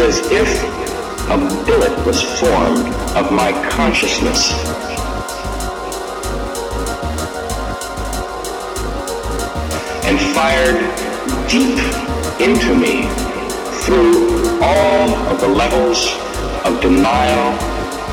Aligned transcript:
is 0.00 0.18
as 0.18 0.30
if 0.30 0.62
a 1.28 1.38
billet 1.66 2.06
was 2.06 2.22
formed 2.38 2.86
of 3.16 3.32
my 3.32 3.50
consciousness. 3.68 4.52
And 10.04 10.18
fired 10.34 10.78
deep 11.48 11.78
into 12.40 12.76
me 12.76 13.08
through 13.82 14.60
all 14.62 15.10
of 15.32 15.40
the 15.40 15.48
levels 15.48 16.06
of 16.64 16.80
denial 16.80 17.58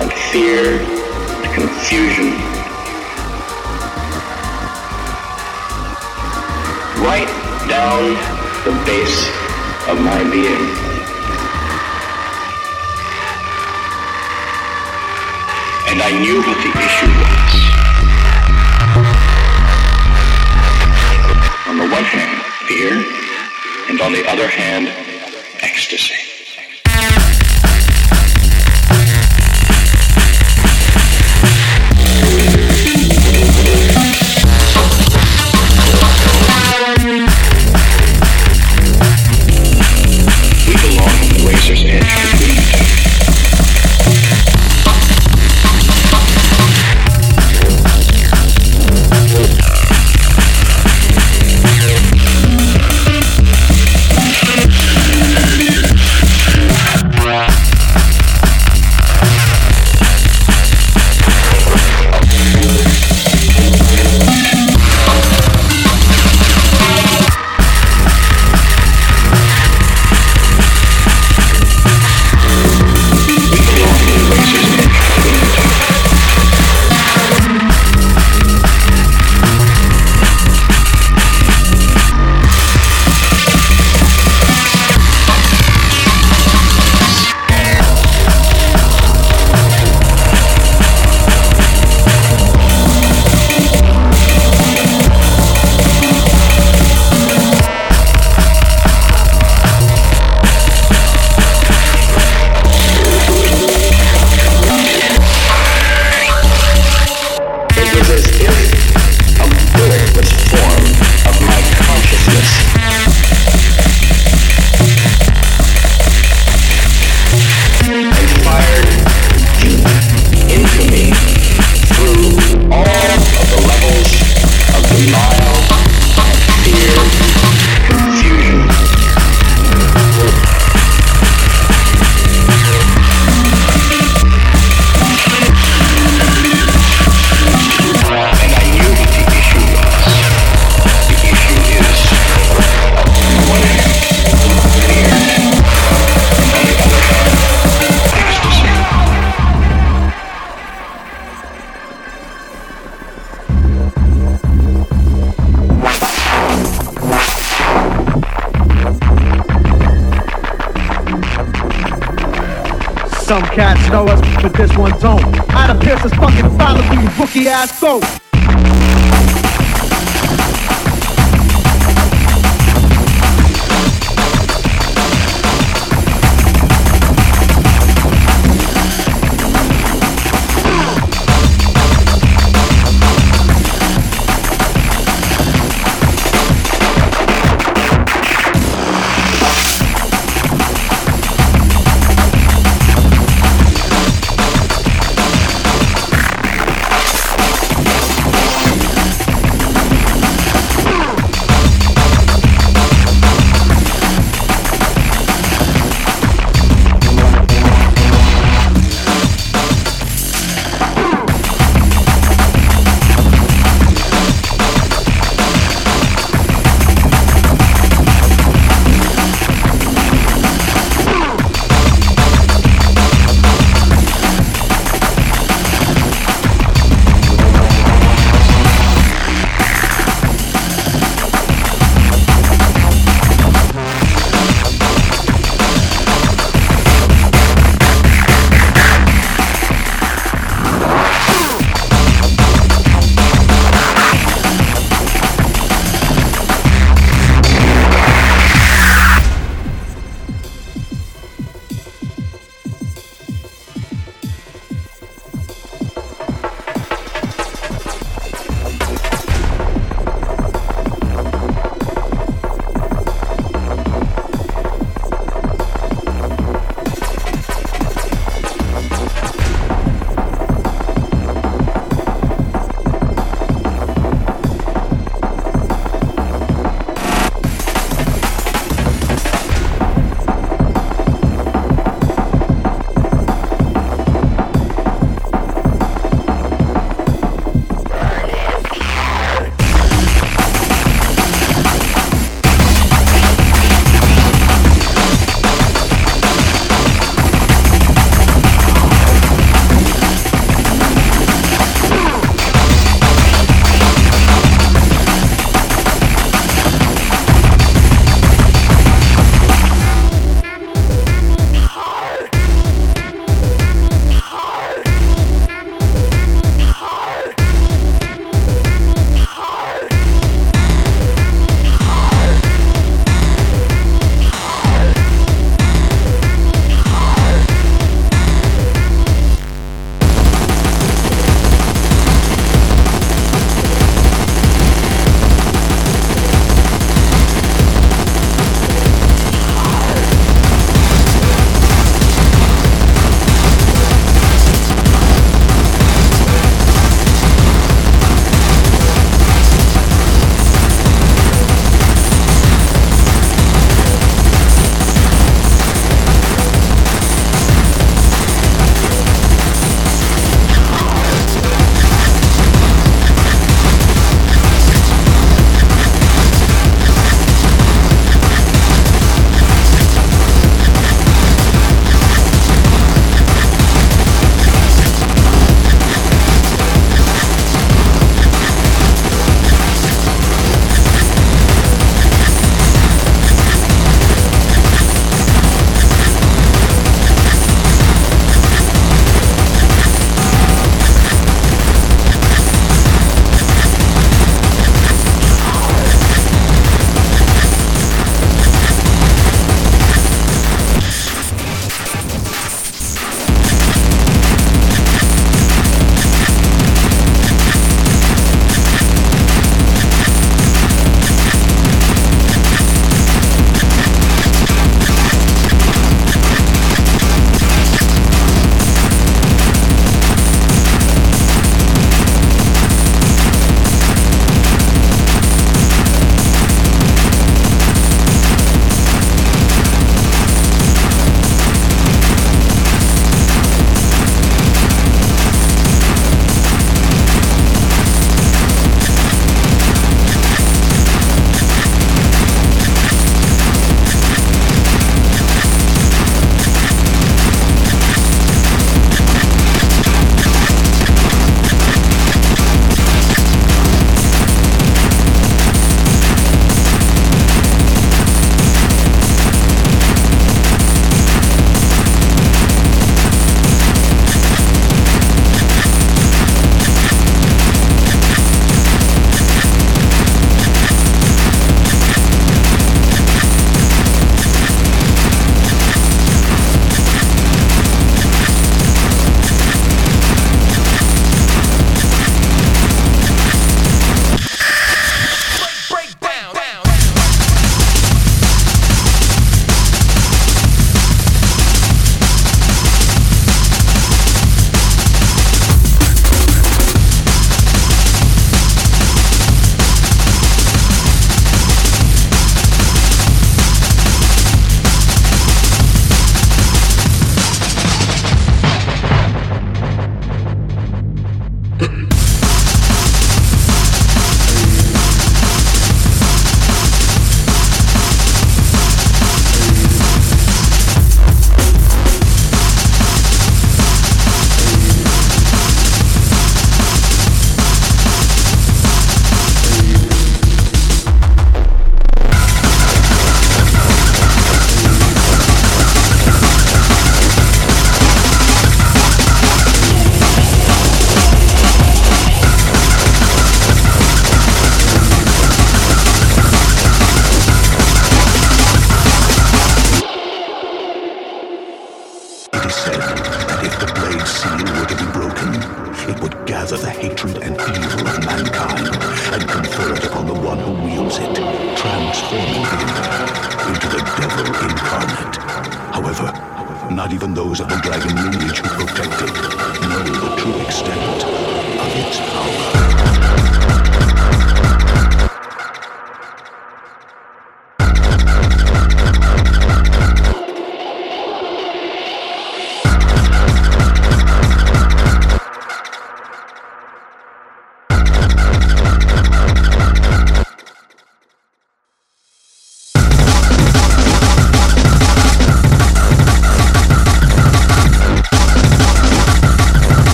and 0.00 0.10
fear 0.32 0.80
and 0.80 1.54
confusion. 1.54 2.32
Right 7.04 7.28
down 7.68 8.14
the 8.64 8.72
base 8.86 9.28
of 9.88 10.00
my 10.00 10.22
being. 10.30 10.85
And 15.96 16.04
I 16.04 16.12
knew 16.20 16.42
what 16.42 16.58
the 16.58 16.68
issue 16.76 17.08
was. 17.24 17.52
On 21.68 21.78
the 21.78 21.88
one 21.90 22.04
hand, 22.04 22.42
fear, 22.68 22.92
and 23.88 24.02
on 24.02 24.12
the 24.12 24.28
other 24.28 24.46
hand, 24.46 24.88
ecstasy. 25.62 26.25